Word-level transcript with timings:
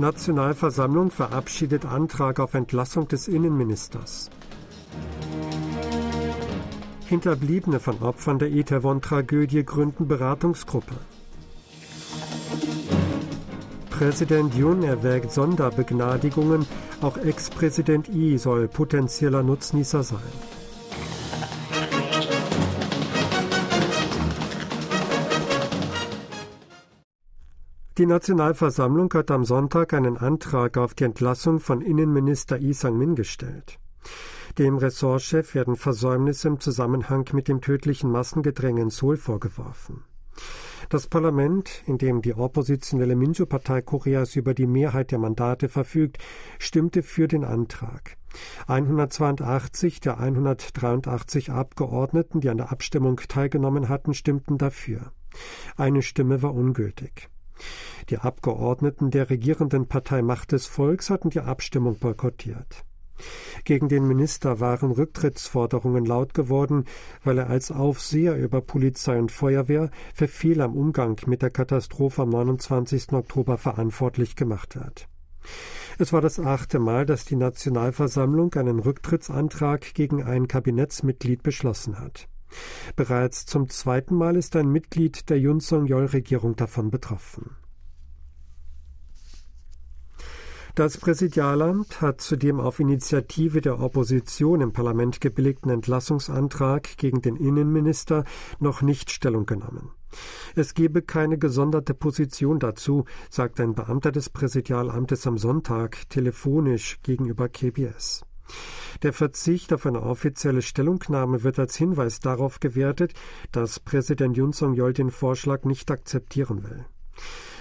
Nationalversammlung 0.00 1.10
verabschiedet 1.10 1.84
Antrag 1.84 2.40
auf 2.40 2.54
Entlassung 2.54 3.06
des 3.06 3.28
Innenministers. 3.28 4.30
Hinterbliebene 7.04 7.80
von 7.80 8.00
Opfern 8.00 8.38
der 8.38 8.50
Etewon-Tragödie 8.50 9.62
gründen 9.62 10.08
Beratungsgruppe. 10.08 10.94
Präsident 13.90 14.54
Jun 14.54 14.82
erwägt 14.82 15.32
Sonderbegnadigungen, 15.32 16.66
auch 17.02 17.18
Ex-Präsident 17.18 18.08
I 18.08 18.38
soll 18.38 18.68
potenzieller 18.68 19.42
Nutznießer 19.42 20.02
sein. 20.02 20.59
Die 28.00 28.06
Nationalversammlung 28.06 29.12
hat 29.12 29.30
am 29.30 29.44
Sonntag 29.44 29.92
einen 29.92 30.16
Antrag 30.16 30.78
auf 30.78 30.94
die 30.94 31.04
Entlassung 31.04 31.60
von 31.60 31.82
Innenminister 31.82 32.56
Yi 32.56 32.72
Sang-min 32.72 33.14
gestellt. 33.14 33.78
Dem 34.56 34.78
Ressortchef 34.78 35.54
werden 35.54 35.76
Versäumnisse 35.76 36.48
im 36.48 36.60
Zusammenhang 36.60 37.28
mit 37.34 37.46
dem 37.46 37.60
tödlichen 37.60 38.10
Massengedränge 38.10 38.80
in 38.80 38.88
Seoul 38.88 39.18
vorgeworfen. 39.18 40.04
Das 40.88 41.08
Parlament, 41.08 41.82
in 41.84 41.98
dem 41.98 42.22
die 42.22 42.32
oppositionelle 42.32 43.16
Minju-Partei 43.16 43.82
Koreas 43.82 44.34
über 44.34 44.54
die 44.54 44.66
Mehrheit 44.66 45.10
der 45.10 45.18
Mandate 45.18 45.68
verfügt, 45.68 46.16
stimmte 46.58 47.02
für 47.02 47.28
den 47.28 47.44
Antrag. 47.44 48.16
182 48.66 50.00
der 50.00 50.18
183 50.18 51.50
Abgeordneten, 51.50 52.40
die 52.40 52.48
an 52.48 52.56
der 52.56 52.72
Abstimmung 52.72 53.20
teilgenommen 53.28 53.90
hatten, 53.90 54.14
stimmten 54.14 54.56
dafür. 54.56 55.12
Eine 55.76 56.00
Stimme 56.00 56.40
war 56.40 56.54
ungültig. 56.54 57.28
Die 58.08 58.18
Abgeordneten 58.18 59.10
der 59.10 59.30
regierenden 59.30 59.86
Partei 59.86 60.22
Macht 60.22 60.52
des 60.52 60.66
Volks 60.66 61.10
hatten 61.10 61.30
die 61.30 61.40
Abstimmung 61.40 61.98
boykottiert. 61.98 62.84
Gegen 63.64 63.88
den 63.88 64.06
Minister 64.06 64.60
waren 64.60 64.90
Rücktrittsforderungen 64.90 66.04
laut 66.04 66.34
geworden, 66.34 66.86
weil 67.24 67.38
er 67.38 67.50
als 67.50 67.70
Aufseher 67.70 68.36
über 68.36 68.60
Polizei 68.60 69.18
und 69.18 69.32
Feuerwehr 69.32 69.90
für 70.14 70.28
Fehler 70.28 70.66
im 70.66 70.74
Umgang 70.74 71.20
mit 71.26 71.42
der 71.42 71.50
Katastrophe 71.50 72.22
am 72.22 72.30
29. 72.30 73.12
Oktober 73.12 73.58
verantwortlich 73.58 74.36
gemacht 74.36 74.76
wird. 74.76 75.06
Es 75.98 76.12
war 76.12 76.20
das 76.20 76.38
achte 76.38 76.78
Mal, 76.78 77.04
dass 77.04 77.24
die 77.24 77.36
Nationalversammlung 77.36 78.54
einen 78.54 78.78
Rücktrittsantrag 78.78 79.94
gegen 79.94 80.22
ein 80.22 80.48
Kabinettsmitglied 80.48 81.42
beschlossen 81.42 81.98
hat. 81.98 82.28
Bereits 82.96 83.46
zum 83.46 83.68
zweiten 83.68 84.14
Mal 84.14 84.36
ist 84.36 84.56
ein 84.56 84.70
Mitglied 84.70 85.30
der 85.30 85.38
Yun 85.38 85.60
Song-Yeol-Regierung 85.60 86.56
davon 86.56 86.90
betroffen. 86.90 87.56
Das 90.76 90.98
Präsidialamt 90.98 92.00
hat 92.00 92.20
zu 92.20 92.36
dem 92.36 92.60
auf 92.60 92.78
Initiative 92.78 93.60
der 93.60 93.80
Opposition 93.80 94.60
im 94.60 94.72
Parlament 94.72 95.20
gebilligten 95.20 95.68
Entlassungsantrag 95.68 96.96
gegen 96.96 97.22
den 97.22 97.36
Innenminister 97.36 98.24
noch 98.60 98.80
nicht 98.80 99.10
Stellung 99.10 99.46
genommen. 99.46 99.90
Es 100.54 100.74
gebe 100.74 101.02
keine 101.02 101.38
gesonderte 101.38 101.94
Position 101.94 102.58
dazu, 102.60 103.04
sagt 103.30 103.60
ein 103.60 103.74
Beamter 103.74 104.12
des 104.12 104.30
Präsidialamtes 104.30 105.26
am 105.26 105.38
Sonntag 105.38 106.08
telefonisch 106.08 106.98
gegenüber 107.02 107.48
KBS. 107.48 108.24
Der 109.02 109.12
Verzicht 109.12 109.72
auf 109.72 109.86
eine 109.86 110.02
offizielle 110.02 110.62
Stellungnahme 110.62 111.42
wird 111.42 111.58
als 111.58 111.76
Hinweis 111.76 112.20
darauf 112.20 112.60
gewertet, 112.60 113.14
dass 113.52 113.80
Präsident 113.80 114.36
Yun 114.36 114.52
Song-yeol 114.52 114.92
den 114.92 115.10
Vorschlag 115.10 115.64
nicht 115.64 115.90
akzeptieren 115.90 116.64
will. 116.64 116.84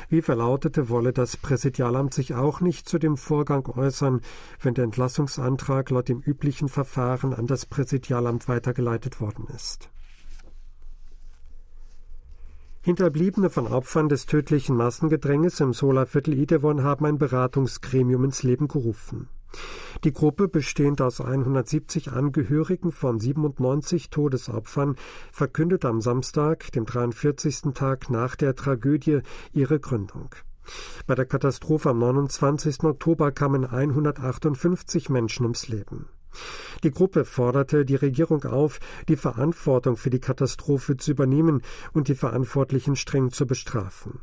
Wie 0.09 0.23
verlautete, 0.23 0.89
wolle 0.89 1.13
das 1.13 1.37
Präsidialamt 1.37 2.15
sich 2.15 2.33
auch 2.33 2.61
nicht 2.61 2.89
zu 2.89 2.97
dem 2.97 3.15
Vorgang 3.15 3.67
äußern, 3.67 4.21
wenn 4.59 4.73
der 4.73 4.85
Entlassungsantrag 4.85 5.91
laut 5.91 6.09
dem 6.09 6.19
üblichen 6.19 6.67
Verfahren 6.67 7.33
an 7.33 7.45
das 7.45 7.67
Präsidialamt 7.67 8.47
weitergeleitet 8.47 9.21
worden 9.21 9.45
ist. 9.55 9.89
Hinterbliebene 12.81 13.51
von 13.51 13.67
Opfern 13.67 14.09
des 14.09 14.25
tödlichen 14.25 14.75
Massengedränges 14.75 15.59
im 15.59 15.73
Solarviertel 15.73 16.33
Idewon 16.33 16.81
haben 16.81 17.05
ein 17.05 17.19
Beratungsgremium 17.19 18.23
ins 18.23 18.41
Leben 18.41 18.67
gerufen. 18.67 19.29
Die 20.03 20.13
Gruppe, 20.13 20.47
bestehend 20.47 21.01
aus 21.01 21.19
170 21.19 22.11
Angehörigen 22.11 22.91
von 22.91 23.19
97 23.19 24.09
Todesopfern, 24.09 24.95
verkündet 25.31 25.85
am 25.85 26.01
Samstag, 26.01 26.71
dem 26.71 26.85
43. 26.85 27.73
Tag 27.73 28.09
nach 28.09 28.35
der 28.35 28.55
Tragödie, 28.55 29.21
ihre 29.51 29.79
Gründung. 29.79 30.35
Bei 31.07 31.15
der 31.15 31.25
Katastrophe 31.25 31.89
am 31.89 31.99
29. 31.99 32.83
Oktober 32.83 33.31
kamen 33.31 33.65
158 33.65 35.09
Menschen 35.09 35.43
ums 35.43 35.67
Leben. 35.67 36.07
Die 36.83 36.91
Gruppe 36.91 37.25
forderte 37.25 37.85
die 37.85 37.95
Regierung 37.95 38.43
auf, 38.45 38.79
die 39.07 39.15
Verantwortung 39.15 39.97
für 39.97 40.11
die 40.11 40.19
Katastrophe 40.19 40.95
zu 40.95 41.11
übernehmen 41.11 41.61
und 41.93 42.07
die 42.07 42.15
Verantwortlichen 42.15 42.95
streng 42.95 43.31
zu 43.31 43.47
bestrafen. 43.47 44.19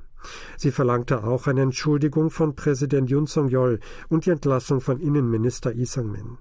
Sie 0.56 0.71
verlangte 0.71 1.25
auch 1.25 1.47
eine 1.47 1.62
Entschuldigung 1.62 2.31
von 2.31 2.54
Präsident 2.54 3.10
Yun 3.10 3.27
Song-yeol 3.27 3.81
und 4.09 4.27
die 4.27 4.31
Entlassung 4.31 4.81
von 4.81 5.00
Innenminister 5.00 5.72
Lee 5.72 5.84
Sang-min. 5.84 6.38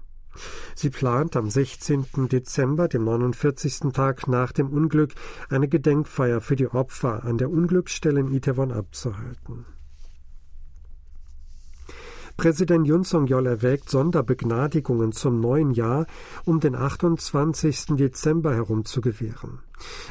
Sie 0.74 0.90
plant 0.90 1.36
am 1.36 1.48
16. 1.48 2.28
Dezember, 2.30 2.88
dem 2.88 3.04
49. 3.04 3.92
Tag 3.92 4.28
nach 4.28 4.52
dem 4.52 4.70
Unglück, 4.70 5.12
eine 5.48 5.68
Gedenkfeier 5.68 6.40
für 6.40 6.56
die 6.56 6.68
Opfer 6.68 7.24
an 7.24 7.38
der 7.38 7.50
Unglücksstelle 7.50 8.20
in 8.20 8.32
Itaewon 8.32 8.72
abzuhalten. 8.72 9.66
Präsident 12.36 12.86
Yun 12.86 13.02
Song-yeol 13.02 13.46
erwägt 13.46 13.88
Sonderbegnadigungen 13.88 15.12
zum 15.12 15.40
neuen 15.40 15.70
Jahr, 15.70 16.06
um 16.44 16.60
den 16.60 16.74
28. 16.74 17.96
Dezember 17.96 18.54
herum 18.54 18.84
zu 18.84 19.00
gewähren. 19.00 19.60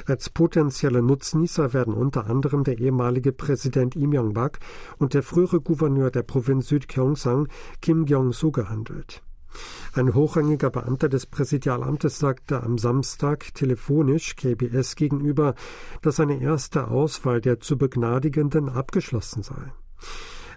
Als 0.08 0.32
potenzielle 0.32 1.04
Nutznießer 1.04 1.74
werden 1.74 1.94
unter 1.94 2.26
anderem 2.28 2.64
der 2.64 2.80
ehemalige 2.80 3.32
Präsident 3.32 3.96
Im 3.96 4.12
Yong-bak 4.12 4.60
und 4.98 5.14
der 5.14 5.22
frühere 5.22 5.62
Gouverneur 5.62 6.10
der 6.10 6.24
Provinz 6.24 6.68
Südgyeongsang 6.68 7.48
Kim 7.82 8.06
Gyong-soo 8.06 8.52
gehandelt. 8.52 9.22
Ein 9.94 10.16
hochrangiger 10.16 10.72
Beamter 10.72 11.10
des 11.10 11.28
Präsidialamtes 11.28 12.18
sagte 12.18 12.64
am 12.64 12.80
Samstag 12.80 13.54
telefonisch 13.54 14.36
KBS 14.36 14.96
gegenüber, 14.96 15.54
dass 16.02 16.20
eine 16.20 16.42
erste 16.42 16.88
Auswahl 16.88 17.40
der 17.40 17.60
zu 17.60 17.78
Begnadigenden 17.78 18.68
abgeschlossen 18.68 19.44
sei. 19.44 19.72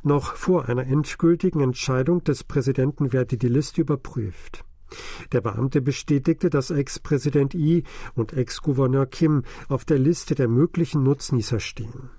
Noch 0.03 0.35
vor 0.35 0.69
einer 0.69 0.87
endgültigen 0.87 1.61
Entscheidung 1.61 2.23
des 2.25 2.45
Präsidenten 2.45 3.13
werde 3.13 3.37
die 3.37 3.49
Liste 3.49 3.81
überprüft. 3.81 4.65
Der 5.33 5.41
Beamte 5.41 5.83
bestätigte, 5.83 6.51
dass 6.51 6.71
Ex-Präsident 6.71 7.55
I 7.55 7.85
und 8.15 8.33
Ex-Gouverneur 8.33 9.07
Kim 9.07 9.43
auf 9.69 9.85
der 9.85 9.99
Liste 9.99 10.35
der 10.35 10.49
möglichen 10.49 11.03
Nutznießer 11.03 11.61
stehen. 11.61 12.11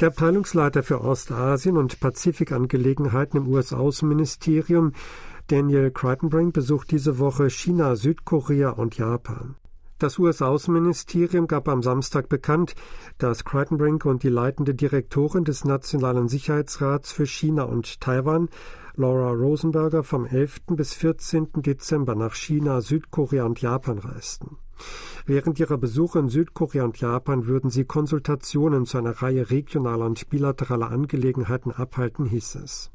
Der 0.00 0.08
Abteilungsleiter 0.08 0.82
für 0.82 1.02
Ostasien 1.02 1.76
und 1.76 2.00
Pazifikangelegenheiten 2.00 3.36
im 3.36 3.48
US-Außenministerium, 3.48 4.92
Daniel 5.48 5.90
Crichtonbrink, 5.90 6.54
besucht 6.54 6.90
diese 6.90 7.18
Woche 7.18 7.50
China, 7.50 7.94
Südkorea 7.96 8.70
und 8.70 8.96
Japan. 8.96 9.56
Das 10.00 10.18
US-Außenministerium 10.18 11.46
gab 11.46 11.68
am 11.68 11.82
Samstag 11.82 12.30
bekannt, 12.30 12.74
dass 13.18 13.44
Crichtonbrink 13.44 14.06
und 14.06 14.22
die 14.22 14.30
leitende 14.30 14.74
Direktorin 14.74 15.44
des 15.44 15.66
Nationalen 15.66 16.26
Sicherheitsrats 16.26 17.12
für 17.12 17.26
China 17.26 17.64
und 17.64 18.00
Taiwan, 18.00 18.48
Laura 18.96 19.30
Rosenberger, 19.30 20.02
vom 20.02 20.24
11. 20.24 20.62
bis 20.68 20.94
14. 20.94 21.48
Dezember 21.56 22.14
nach 22.14 22.34
China, 22.34 22.80
Südkorea 22.80 23.44
und 23.44 23.60
Japan 23.60 23.98
reisten. 23.98 24.56
Während 25.26 25.60
ihrer 25.60 25.76
Besuche 25.76 26.18
in 26.18 26.30
Südkorea 26.30 26.84
und 26.84 26.98
Japan 26.98 27.46
würden 27.46 27.68
sie 27.68 27.84
Konsultationen 27.84 28.86
zu 28.86 28.96
einer 28.96 29.20
Reihe 29.20 29.50
regionaler 29.50 30.06
und 30.06 30.30
bilateraler 30.30 30.90
Angelegenheiten 30.90 31.72
abhalten, 31.72 32.24
hieß 32.24 32.54
es. 32.54 32.90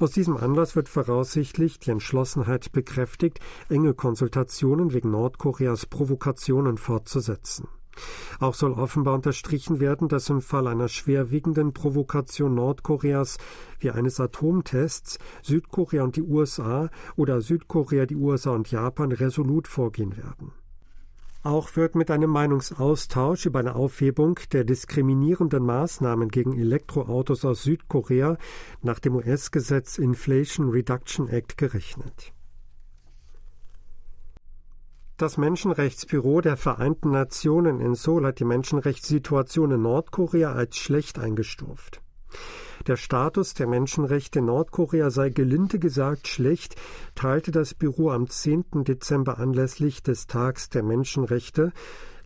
Aus 0.00 0.12
diesem 0.12 0.36
Anlass 0.36 0.76
wird 0.76 0.88
voraussichtlich 0.88 1.80
die 1.80 1.90
Entschlossenheit 1.90 2.70
bekräftigt, 2.70 3.40
enge 3.68 3.94
Konsultationen 3.94 4.92
wegen 4.92 5.10
Nordkoreas 5.10 5.86
Provokationen 5.86 6.78
fortzusetzen. 6.78 7.66
Auch 8.38 8.54
soll 8.54 8.74
offenbar 8.74 9.14
unterstrichen 9.14 9.80
werden, 9.80 10.06
dass 10.06 10.28
im 10.28 10.40
Fall 10.40 10.68
einer 10.68 10.86
schwerwiegenden 10.86 11.72
Provokation 11.72 12.54
Nordkoreas 12.54 13.38
wie 13.80 13.90
eines 13.90 14.20
Atomtests 14.20 15.18
Südkorea 15.42 16.04
und 16.04 16.14
die 16.14 16.22
USA 16.22 16.90
oder 17.16 17.40
Südkorea, 17.40 18.06
die 18.06 18.14
USA 18.14 18.50
und 18.52 18.70
Japan 18.70 19.10
resolut 19.10 19.66
vorgehen 19.66 20.16
werden. 20.16 20.52
Auch 21.42 21.76
wird 21.76 21.94
mit 21.94 22.10
einem 22.10 22.30
Meinungsaustausch 22.30 23.46
über 23.46 23.60
eine 23.60 23.76
Aufhebung 23.76 24.40
der 24.52 24.64
diskriminierenden 24.64 25.64
Maßnahmen 25.64 26.28
gegen 26.28 26.58
Elektroautos 26.58 27.44
aus 27.44 27.62
Südkorea 27.62 28.38
nach 28.82 28.98
dem 28.98 29.14
US-Gesetz 29.14 29.98
Inflation 29.98 30.70
Reduction 30.70 31.28
Act 31.28 31.56
gerechnet. 31.56 32.32
Das 35.16 35.36
Menschenrechtsbüro 35.36 36.40
der 36.40 36.56
Vereinten 36.56 37.10
Nationen 37.10 37.80
in 37.80 37.94
Seoul 37.94 38.26
hat 38.26 38.40
die 38.40 38.44
Menschenrechtssituation 38.44 39.72
in 39.72 39.82
Nordkorea 39.82 40.52
als 40.52 40.76
schlecht 40.76 41.18
eingestuft. 41.18 42.02
Der 42.88 42.96
Status 42.96 43.52
der 43.52 43.66
Menschenrechte 43.66 44.38
in 44.38 44.46
Nordkorea 44.46 45.10
sei 45.10 45.28
gelinde 45.28 45.78
gesagt 45.78 46.26
schlecht, 46.26 46.74
teilte 47.14 47.50
das 47.50 47.74
Büro 47.74 48.08
am 48.08 48.30
10. 48.30 48.82
Dezember 48.84 49.38
anlässlich 49.38 50.02
des 50.02 50.26
Tags 50.26 50.70
der 50.70 50.82
Menschenrechte 50.82 51.72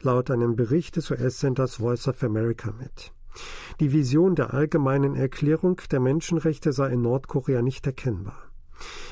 laut 0.03 0.31
einem 0.31 0.55
Bericht 0.55 0.94
des 0.94 1.11
US-Senders 1.11 1.76
Voice 1.79 2.06
of 2.06 2.23
America 2.23 2.70
mit. 2.79 3.12
Die 3.81 3.91
Vision 3.93 4.37
der 4.37 4.55
allgemeinen 4.55 5.17
Erklärung 5.17 5.81
der 5.91 5.99
Menschenrechte 5.99 6.73
sei 6.73 6.93
in 6.93 7.03
Nordkorea 7.03 7.61
nicht 7.61 7.85
erkennbar. 7.85 8.38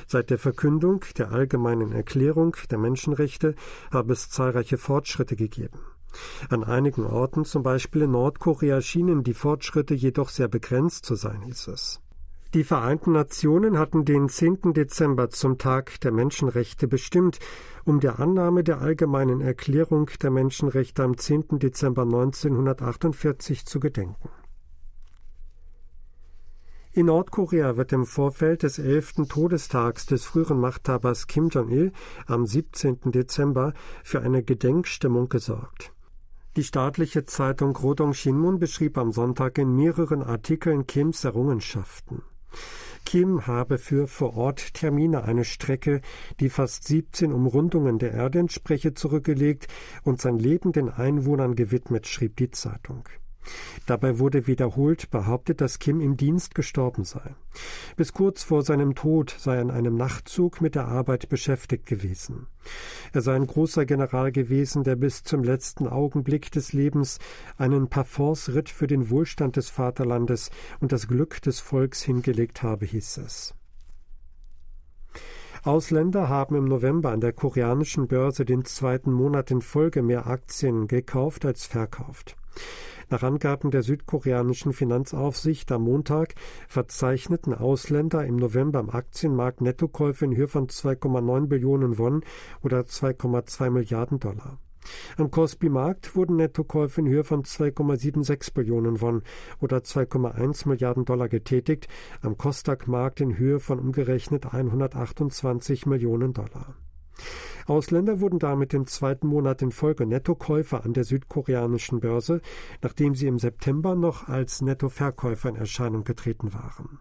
Seit 0.06 0.30
der 0.30 0.38
Verkündung 0.38 1.04
der 1.18 1.32
allgemeinen 1.32 1.90
Erklärung 1.90 2.54
der 2.70 2.78
Menschenrechte 2.78 3.56
habe 3.90 4.12
es 4.12 4.30
zahlreiche 4.30 4.78
Fortschritte 4.78 5.34
gegeben. 5.34 5.80
An 6.48 6.64
einigen 6.64 7.04
Orten, 7.04 7.44
zum 7.44 7.62
Beispiel 7.62 8.02
in 8.02 8.12
Nordkorea, 8.12 8.80
schienen 8.80 9.22
die 9.22 9.34
Fortschritte 9.34 9.94
jedoch 9.94 10.28
sehr 10.28 10.48
begrenzt 10.48 11.04
zu 11.04 11.14
sein, 11.14 11.42
hieß 11.42 11.68
es. 11.68 12.00
Die 12.52 12.64
Vereinten 12.64 13.12
Nationen 13.12 13.78
hatten 13.78 14.04
den 14.04 14.28
10. 14.28 14.72
Dezember 14.72 15.30
zum 15.30 15.56
Tag 15.56 16.00
der 16.00 16.10
Menschenrechte 16.10 16.88
bestimmt, 16.88 17.38
um 17.84 18.00
der 18.00 18.18
Annahme 18.18 18.64
der 18.64 18.80
allgemeinen 18.80 19.40
Erklärung 19.40 20.10
der 20.20 20.32
Menschenrechte 20.32 21.04
am 21.04 21.16
10. 21.16 21.60
Dezember 21.60 22.02
1948 22.02 23.66
zu 23.66 23.78
gedenken. 23.78 24.30
In 26.92 27.06
Nordkorea 27.06 27.76
wird 27.76 27.92
im 27.92 28.04
Vorfeld 28.04 28.64
des 28.64 28.80
elften 28.80 29.28
Todestags 29.28 30.06
des 30.06 30.24
früheren 30.24 30.58
Machthabers 30.58 31.28
Kim 31.28 31.50
Jong-il 31.50 31.92
am 32.26 32.46
17. 32.46 33.12
Dezember 33.12 33.74
für 34.02 34.22
eine 34.22 34.42
Gedenkstimmung 34.42 35.28
gesorgt. 35.28 35.92
Die 36.60 36.64
staatliche 36.64 37.24
Zeitung 37.24 37.74
Rodong 37.74 38.12
Shinmun 38.12 38.58
beschrieb 38.58 38.98
am 38.98 39.12
Sonntag 39.12 39.56
in 39.56 39.74
mehreren 39.74 40.22
Artikeln 40.22 40.86
Kims 40.86 41.24
Errungenschaften. 41.24 42.20
Kim 43.06 43.46
habe 43.46 43.78
für 43.78 44.06
vor 44.06 44.36
Ort 44.36 44.74
Termine 44.74 45.24
eine 45.24 45.44
Strecke, 45.46 46.02
die 46.38 46.50
fast 46.50 46.86
17 46.86 47.32
Umrundungen 47.32 47.98
der 47.98 48.12
Erde 48.12 48.40
entspreche, 48.40 48.92
zurückgelegt 48.92 49.68
und 50.02 50.20
sein 50.20 50.38
Leben 50.38 50.72
den 50.72 50.90
Einwohnern 50.90 51.54
gewidmet, 51.54 52.06
schrieb 52.06 52.36
die 52.36 52.50
Zeitung. 52.50 53.08
Dabei 53.86 54.18
wurde 54.18 54.46
wiederholt 54.46 55.10
behauptet, 55.10 55.60
dass 55.60 55.78
Kim 55.78 56.00
im 56.00 56.16
Dienst 56.16 56.54
gestorben 56.54 57.04
sei. 57.04 57.34
Bis 57.96 58.12
kurz 58.12 58.42
vor 58.42 58.62
seinem 58.62 58.94
Tod 58.94 59.34
sei 59.38 59.56
er 59.56 59.62
in 59.62 59.70
einem 59.70 59.96
Nachtzug 59.96 60.60
mit 60.60 60.74
der 60.74 60.86
Arbeit 60.86 61.28
beschäftigt 61.28 61.86
gewesen. 61.86 62.46
Er 63.12 63.22
sei 63.22 63.34
ein 63.34 63.46
großer 63.46 63.86
General 63.86 64.30
gewesen, 64.30 64.84
der 64.84 64.96
bis 64.96 65.22
zum 65.22 65.42
letzten 65.42 65.88
Augenblick 65.88 66.52
des 66.52 66.72
Lebens 66.72 67.18
einen 67.56 67.88
Parforce-Ritt 67.88 68.68
für 68.68 68.86
den 68.86 69.10
Wohlstand 69.10 69.56
des 69.56 69.70
Vaterlandes 69.70 70.50
und 70.80 70.92
das 70.92 71.08
Glück 71.08 71.42
des 71.42 71.60
Volks 71.60 72.02
hingelegt 72.02 72.62
habe, 72.62 72.86
hieß 72.86 73.18
es. 73.18 73.54
Ausländer 75.62 76.28
haben 76.28 76.56
im 76.56 76.64
November 76.64 77.10
an 77.10 77.20
der 77.20 77.34
koreanischen 77.34 78.08
Börse 78.08 78.46
den 78.46 78.64
zweiten 78.64 79.12
Monat 79.12 79.50
in 79.50 79.60
Folge 79.60 80.02
mehr 80.02 80.26
Aktien 80.26 80.86
gekauft 80.86 81.44
als 81.44 81.66
verkauft. 81.66 82.36
Nach 83.10 83.24
Angaben 83.24 83.72
der 83.72 83.82
südkoreanischen 83.82 84.72
Finanzaufsicht 84.72 85.72
am 85.72 85.82
Montag 85.82 86.36
verzeichneten 86.68 87.52
Ausländer 87.52 88.24
im 88.24 88.36
November 88.36 88.78
am 88.78 88.88
Aktienmarkt 88.88 89.60
Nettokäufe 89.60 90.24
in 90.24 90.36
Höhe 90.36 90.46
von 90.46 90.68
2,9 90.68 91.46
Billionen 91.48 91.98
Won 91.98 92.22
oder 92.62 92.82
2,2 92.82 93.70
Milliarden 93.70 94.20
Dollar. 94.20 94.58
Am 95.16 95.32
Kospi-Markt 95.32 96.14
wurden 96.14 96.36
Nettokäufe 96.36 97.00
in 97.00 97.08
Höhe 97.08 97.24
von 97.24 97.42
2,76 97.42 98.54
Billionen 98.54 99.00
Won 99.00 99.22
oder 99.60 99.78
2,1 99.78 100.68
Milliarden 100.68 101.04
Dollar 101.04 101.28
getätigt, 101.28 101.88
am 102.22 102.38
Kostak-Markt 102.38 103.20
in 103.20 103.36
Höhe 103.36 103.58
von 103.58 103.80
umgerechnet 103.80 104.46
128 104.54 105.86
Millionen 105.86 106.32
Dollar. 106.32 106.76
Ausländer 107.70 108.18
wurden 108.18 108.40
damit 108.40 108.74
im 108.74 108.88
zweiten 108.88 109.28
Monat 109.28 109.62
in 109.62 109.70
Folge 109.70 110.04
Nettokäufer 110.04 110.84
an 110.84 110.92
der 110.92 111.04
südkoreanischen 111.04 112.00
Börse, 112.00 112.40
nachdem 112.82 113.14
sie 113.14 113.28
im 113.28 113.38
September 113.38 113.94
noch 113.94 114.26
als 114.26 114.60
Nettoverkäufer 114.60 115.50
in 115.50 115.54
Erscheinung 115.54 116.02
getreten 116.02 116.52
waren. 116.52 116.98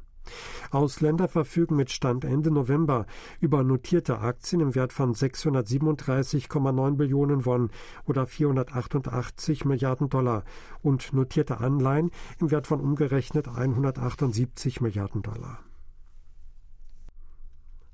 Ausländer 0.69 1.27
verfügen 1.27 1.75
mit 1.75 1.89
Stand 1.89 2.23
Ende 2.23 2.51
November 2.51 3.07
über 3.39 3.63
notierte 3.63 4.19
Aktien 4.19 4.61
im 4.61 4.75
Wert 4.75 4.93
von 4.93 5.15
637,9 5.15 6.97
Billionen 6.97 7.47
Won 7.47 7.71
oder 8.05 8.27
488 8.27 9.65
Milliarden 9.65 10.09
Dollar 10.09 10.43
und 10.83 11.13
notierte 11.13 11.61
Anleihen 11.61 12.11
im 12.39 12.51
Wert 12.51 12.67
von 12.67 12.79
umgerechnet 12.79 13.47
178 13.47 14.81
Milliarden 14.81 15.23
Dollar. 15.23 15.57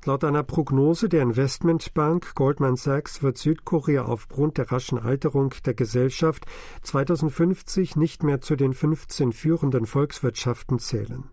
Laut 0.08 0.24
einer 0.24 0.44
Prognose 0.44 1.10
der 1.10 1.24
Investmentbank 1.24 2.36
Goldman 2.36 2.76
Sachs 2.76 3.24
wird 3.24 3.40
Südkorea 3.40 4.06
aufgrund 4.06 4.60
der 4.60 4.72
raschen 4.72 5.00
Alterung 5.00 5.52
der 5.66 5.74
Gesellschaft 5.74 6.46
2050 6.84 7.96
nicht 7.96 8.22
mehr 8.22 8.40
zu 8.40 8.56
den 8.56 8.76
15 8.76 9.34
führenden 9.34 9.88
Volkswirtschaften 9.88 10.78
zählen. 10.78 11.24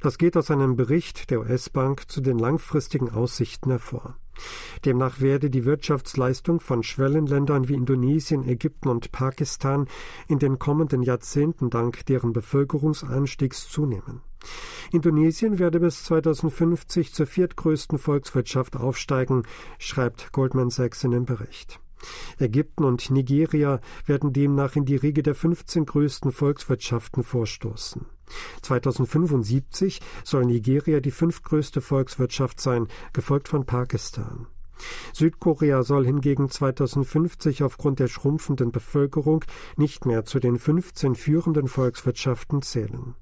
Das 0.00 0.16
geht 0.16 0.36
aus 0.36 0.48
einem 0.52 0.76
Bericht 0.76 1.30
der 1.30 1.40
US-Bank 1.40 2.08
zu 2.08 2.20
den 2.20 2.38
langfristigen 2.38 3.10
Aussichten 3.10 3.70
hervor. 3.70 4.16
Demnach 4.84 5.20
werde 5.20 5.50
die 5.50 5.64
Wirtschaftsleistung 5.64 6.60
von 6.60 6.82
Schwellenländern 6.82 7.68
wie 7.68 7.74
Indonesien, 7.74 8.48
Ägypten 8.48 8.88
und 8.88 9.12
Pakistan 9.12 9.88
in 10.28 10.38
den 10.38 10.58
kommenden 10.58 11.02
Jahrzehnten 11.02 11.70
dank 11.70 12.06
deren 12.06 12.32
Bevölkerungsanstiegs 12.32 13.68
zunehmen. 13.68 14.22
Indonesien 14.92 15.58
werde 15.58 15.80
bis 15.80 16.04
2050 16.04 17.12
zur 17.12 17.26
viertgrößten 17.26 17.98
Volkswirtschaft 17.98 18.76
aufsteigen, 18.76 19.42
schreibt 19.78 20.32
Goldman 20.32 20.70
Sachs 20.70 21.04
in 21.04 21.10
dem 21.10 21.24
Bericht. 21.24 21.80
Ägypten 22.38 22.84
und 22.84 23.10
Nigeria 23.10 23.80
werden 24.06 24.32
demnach 24.32 24.76
in 24.76 24.84
die 24.84 24.96
Riege 24.96 25.22
der 25.22 25.34
15 25.34 25.84
größten 25.84 26.32
Volkswirtschaften 26.32 27.24
vorstoßen. 27.24 28.06
2075 28.62 30.00
soll 30.24 30.44
Nigeria 30.44 31.00
die 31.00 31.10
fünftgrößte 31.10 31.80
Volkswirtschaft 31.80 32.60
sein, 32.60 32.88
gefolgt 33.12 33.48
von 33.48 33.64
Pakistan. 33.64 34.46
Südkorea 35.12 35.82
soll 35.82 36.06
hingegen 36.06 36.50
2050 36.50 37.62
aufgrund 37.62 37.98
der 37.98 38.08
schrumpfenden 38.08 38.70
Bevölkerung 38.70 39.44
nicht 39.76 40.06
mehr 40.06 40.24
zu 40.24 40.38
den 40.38 40.58
15 40.58 41.14
führenden 41.14 41.68
Volkswirtschaften 41.68 42.62
zählen. 42.62 43.14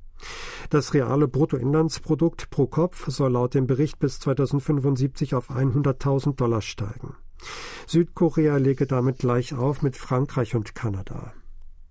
Das 0.70 0.94
reale 0.94 1.28
Bruttoinlandsprodukt 1.28 2.50
pro 2.50 2.66
Kopf 2.66 3.06
soll 3.08 3.32
laut 3.32 3.54
dem 3.54 3.66
Bericht 3.66 3.98
bis 3.98 4.18
2075 4.20 5.34
auf 5.34 5.50
100.000 5.50 6.36
Dollar 6.36 6.62
steigen. 6.62 7.16
Südkorea 7.86 8.56
lege 8.56 8.86
damit 8.86 9.18
gleich 9.18 9.54
auf 9.54 9.82
mit 9.82 9.96
Frankreich 9.96 10.56
und 10.56 10.74
Kanada. 10.74 11.32